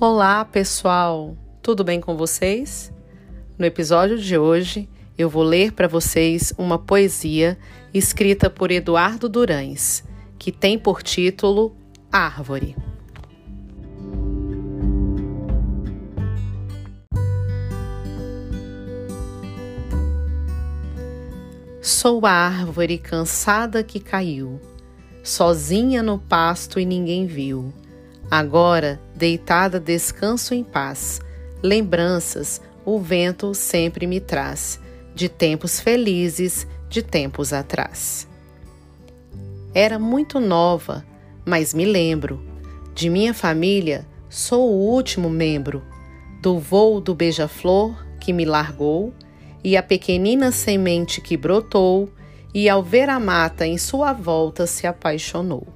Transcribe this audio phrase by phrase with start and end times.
[0.00, 1.36] Olá, pessoal!
[1.62, 2.92] Tudo bem com vocês?
[3.56, 7.56] No episódio de hoje, eu vou ler para vocês uma poesia
[7.94, 10.02] escrita por Eduardo Durães,
[10.36, 11.76] que tem por título
[12.10, 12.76] Árvore.
[21.80, 24.60] Sou a árvore cansada que caiu,
[25.22, 27.72] sozinha no pasto e ninguém viu
[28.30, 31.18] Agora, deitada, descanso em paz.
[31.62, 34.78] Lembranças o vento sempre me traz,
[35.14, 38.28] de tempos felizes, de tempos atrás.
[39.72, 41.06] Era muito nova,
[41.42, 42.38] mas me lembro.
[42.94, 45.82] De minha família, sou o último membro.
[46.42, 49.14] Do voo do beija-flor que me largou,
[49.64, 52.10] e a pequenina semente que brotou,
[52.52, 55.66] e ao ver a mata em sua volta se apaixonou.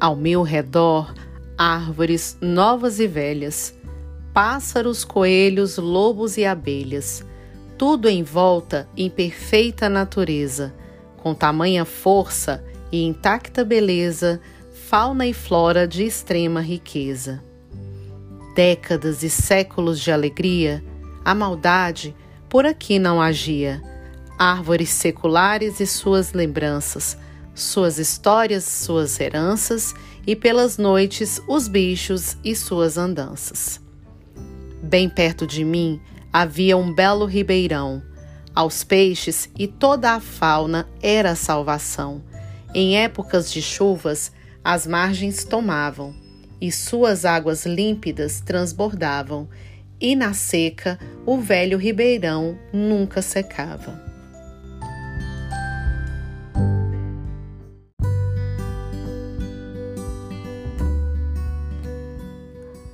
[0.00, 1.12] Ao meu redor,
[1.58, 3.74] árvores novas e velhas,
[4.32, 7.22] pássaros, coelhos, lobos e abelhas,
[7.76, 10.74] tudo em volta em perfeita natureza,
[11.18, 14.40] com tamanha força e intacta beleza,
[14.88, 17.44] fauna e flora de extrema riqueza.
[18.54, 20.82] Décadas e séculos de alegria,
[21.22, 22.16] a maldade
[22.48, 23.82] por aqui não agia.
[24.38, 27.18] Árvores seculares e suas lembranças,
[27.54, 29.94] suas histórias, suas heranças
[30.26, 33.80] e pelas noites os bichos e suas andanças.
[34.82, 36.00] Bem perto de mim
[36.32, 38.02] havia um belo ribeirão.
[38.54, 42.22] Aos peixes e toda a fauna era salvação.
[42.74, 46.14] Em épocas de chuvas, as margens tomavam,
[46.60, 49.48] e suas águas límpidas transbordavam,
[50.00, 54.09] e na seca o velho ribeirão nunca secava.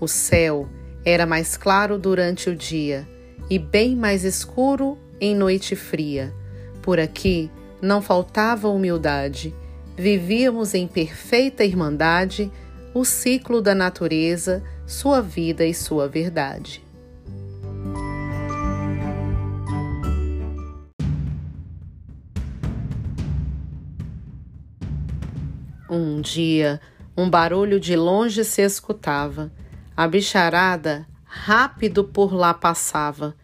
[0.07, 0.69] O céu
[1.05, 3.09] era mais claro durante o dia
[3.51, 6.33] e bem mais escuro em noite fria.
[6.81, 7.51] Por aqui
[7.83, 9.53] não faltava humildade.
[9.97, 12.53] Vivíamos em perfeita irmandade
[12.95, 16.85] o ciclo da natureza, sua vida e sua verdade.
[25.91, 26.81] Um dia,
[27.17, 29.51] um barulho de longe se escutava
[29.97, 33.35] a bicharada rápido por lá passava,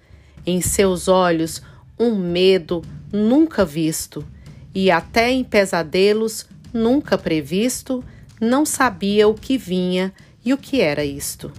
[0.44, 1.62] em seus olhos
[1.98, 2.82] um medo
[3.12, 4.24] nunca visto,
[4.74, 8.04] e até em pesadelos nunca previsto,
[8.40, 10.12] não sabia o que vinha
[10.44, 11.52] e o que era isto.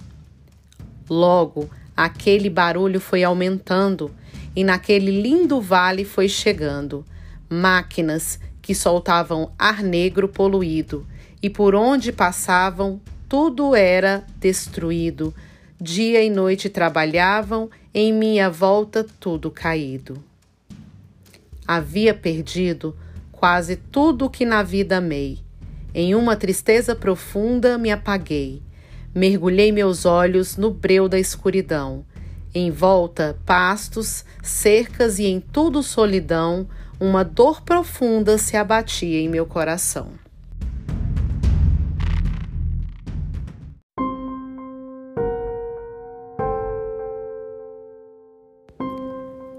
[1.08, 4.10] Logo, aquele barulho foi aumentando,
[4.54, 7.04] e naquele lindo vale foi chegando.
[7.48, 11.06] Máquinas que soltavam ar negro poluído,
[11.42, 15.34] e por onde passavam tudo era destruído.
[15.80, 20.22] Dia e noite trabalhavam, em minha volta tudo caído.
[21.66, 22.96] Havia perdido
[23.32, 25.38] quase tudo o que na vida amei.
[25.94, 28.62] Em uma tristeza profunda me apaguei.
[29.14, 32.04] Mergulhei meus olhos no breu da escuridão.
[32.54, 36.68] Em volta, pastos, cercas e em tudo solidão,
[36.98, 40.23] uma dor profunda se abatia em meu coração.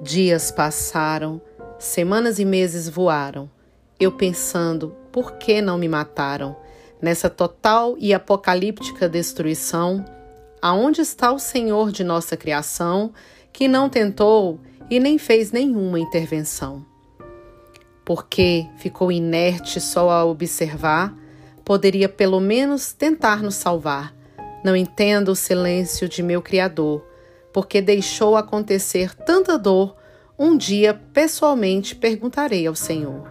[0.05, 1.41] Dias passaram,
[1.79, 3.49] semanas e meses voaram.
[3.99, 6.55] Eu pensando, por que não me mataram?
[7.01, 10.05] Nessa total e apocalíptica destruição,
[10.61, 13.11] aonde está o Senhor de nossa criação,
[13.51, 14.59] que não tentou
[14.91, 16.85] e nem fez nenhuma intervenção?
[18.05, 21.17] Porque ficou inerte só a observar,
[21.63, 24.15] poderia pelo menos tentar nos salvar.
[24.63, 27.03] Não entendo o silêncio de meu Criador
[27.55, 29.95] porque deixou acontecer tanta dor,
[30.37, 33.27] um dia pessoalmente perguntarei ao Senhor.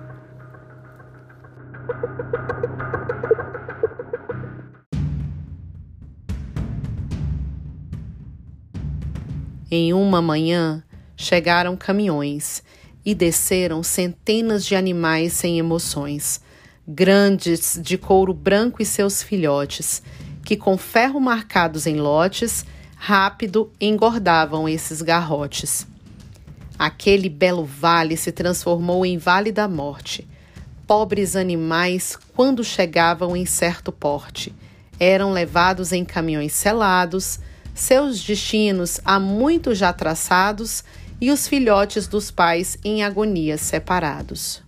[9.71, 10.83] Em uma manhã,
[11.17, 12.63] chegaram caminhões
[13.05, 16.41] e desceram centenas de animais sem emoções,
[16.87, 20.03] grandes de couro branco e seus filhotes,
[20.45, 22.65] que com ferro marcados em lotes
[22.97, 25.87] rápido engordavam esses garrotes.
[26.79, 30.27] Aquele belo vale se transformou em vale da morte.
[30.87, 34.55] Pobres animais, quando chegavam em certo porte,
[34.99, 37.39] eram levados em caminhões selados,
[37.75, 40.85] seus destinos há muito já traçados
[41.21, 44.64] e os filhotes dos pais em agonia separados.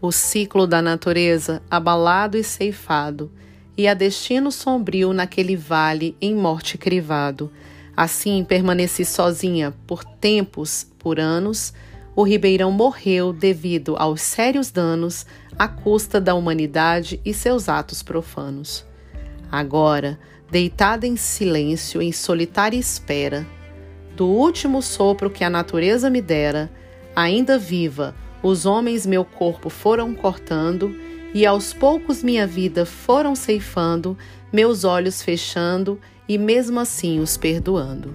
[0.00, 3.30] O ciclo da natureza abalado e ceifado,
[3.76, 7.50] e a destino sombrio naquele vale em morte crivado.
[7.96, 11.72] Assim permaneci sozinha por tempos, por anos.
[12.14, 15.26] O ribeirão morreu devido aos sérios danos
[15.58, 18.86] à custa da humanidade e seus atos profanos.
[19.50, 20.18] Agora,
[20.50, 23.46] deitada em silêncio, em solitária espera,
[24.16, 26.70] do último sopro que a natureza me dera,
[27.14, 28.14] ainda viva,
[28.46, 30.94] os homens meu corpo foram cortando,
[31.34, 34.16] e aos poucos minha vida foram ceifando,
[34.52, 38.14] meus olhos fechando, e mesmo assim os perdoando.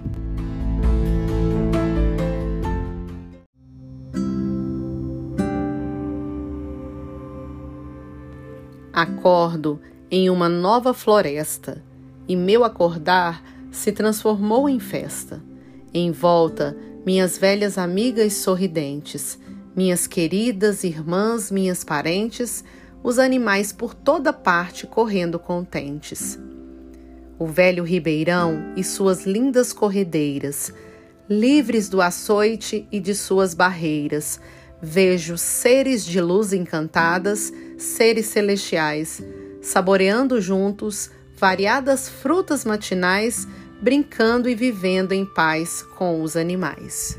[8.93, 11.83] Acordo em uma nova floresta,
[12.25, 15.41] e meu acordar se transformou em festa.
[15.93, 19.37] Em volta, minhas velhas amigas sorridentes,
[19.75, 22.63] minhas queridas irmãs, minhas parentes,
[23.03, 26.37] os animais por toda parte correndo contentes.
[27.39, 30.71] O velho ribeirão e suas lindas corredeiras,
[31.29, 34.39] livres do açoite e de suas barreiras,
[34.81, 39.23] vejo seres de luz encantadas, seres celestiais,
[39.61, 43.47] saboreando juntos variadas frutas matinais,
[43.81, 47.17] brincando e vivendo em paz com os animais.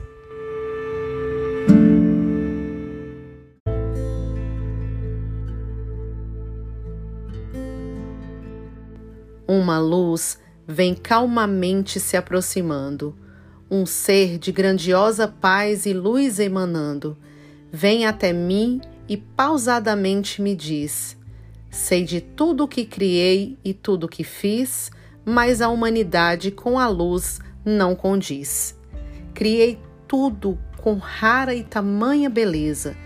[9.63, 13.17] Uma luz vem calmamente se aproximando,
[13.71, 17.17] um ser de grandiosa paz e luz emanando.
[17.71, 21.17] Vem até mim e pausadamente me diz:
[21.71, 24.91] Sei de tudo o que criei e tudo o que fiz,
[25.25, 28.77] mas a humanidade com a luz não condiz.
[29.33, 29.79] Criei
[30.09, 32.97] tudo com rara e tamanha beleza,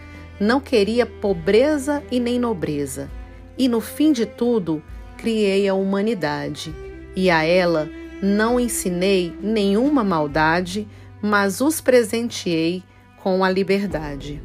[0.41, 3.11] não queria pobreza e nem nobreza,
[3.58, 4.82] e no fim de tudo,
[5.26, 6.73] criei a humanidade,
[7.17, 7.90] e a ela
[8.23, 10.87] não ensinei nenhuma maldade,
[11.20, 12.81] mas os presenteei
[13.25, 14.40] com a liberdade.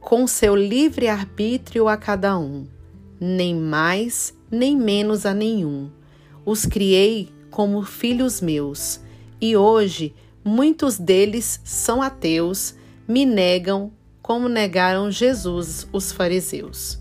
[0.00, 2.66] Com seu livre arbítrio a cada um,
[3.20, 5.90] nem mais nem menos a nenhum.
[6.46, 9.02] Os criei como filhos meus,
[9.38, 10.14] e hoje
[10.50, 12.74] Muitos deles são ateus,
[13.06, 13.92] me negam
[14.22, 16.98] como negaram Jesus os fariseus.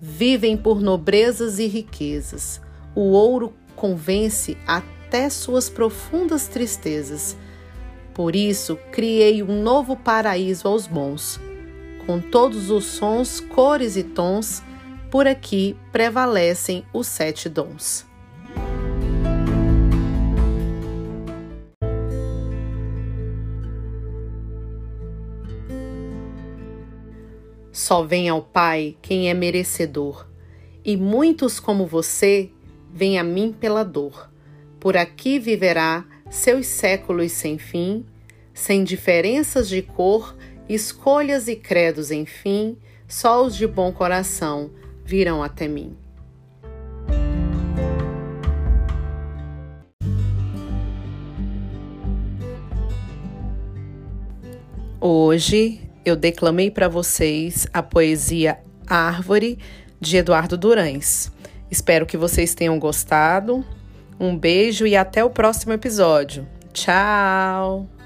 [0.00, 2.62] Vivem por nobrezas e riquezas.
[2.94, 7.36] O ouro convence até suas profundas tristezas.
[8.14, 11.38] Por isso, criei um novo paraíso aos bons.
[12.06, 14.62] Com todos os sons, cores e tons,
[15.10, 18.07] por aqui prevalecem os sete dons.
[27.78, 30.26] Só vem ao Pai quem é merecedor,
[30.84, 32.50] e muitos como você
[32.92, 34.32] vêm a mim pela dor.
[34.80, 38.04] Por aqui viverá seus séculos sem fim,
[38.52, 40.36] sem diferenças de cor,
[40.68, 44.72] escolhas e credos, enfim, só os de bom coração
[45.04, 45.96] virão até mim.
[55.00, 59.58] Hoje eu declamei para vocês a poesia Árvore
[60.00, 61.30] de Eduardo Durães.
[61.70, 63.64] Espero que vocês tenham gostado.
[64.18, 66.48] Um beijo e até o próximo episódio.
[66.72, 67.97] Tchau!